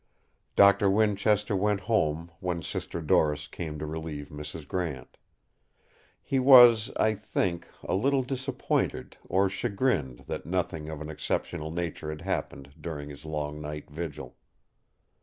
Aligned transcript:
Doctor 0.55 0.89
Winchester 0.89 1.55
went 1.55 1.81
home 1.81 2.31
when 2.39 2.63
Sister 2.63 3.03
Doris 3.03 3.45
came 3.45 3.77
to 3.77 3.85
relieve 3.85 4.29
Mrs. 4.29 4.67
Grant. 4.67 5.15
He 6.23 6.39
was, 6.39 6.89
I 6.95 7.13
think, 7.13 7.67
a 7.83 7.93
little 7.93 8.23
disappointed 8.23 9.17
or 9.23 9.47
chagrined 9.47 10.21
that 10.25 10.47
nothing 10.47 10.89
of 10.89 11.01
an 11.01 11.09
exceptional 11.11 11.69
nature 11.69 12.09
had 12.09 12.21
happened 12.21 12.73
during 12.81 13.09
his 13.11 13.25
long 13.25 13.61
night 13.61 13.91
vigil. 13.91 14.37